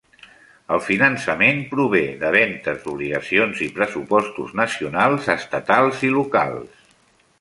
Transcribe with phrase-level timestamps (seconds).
[0.75, 6.93] El finançament prové de ventes d'obligacions i pressupostos nacionals, estatals i locals.